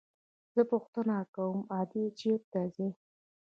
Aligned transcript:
زه 0.53 0.61
پوښتنه 0.71 1.15
کوم 1.35 1.57
ادې 1.79 2.03
چېرته 2.19 2.59
ځي. 2.75 2.87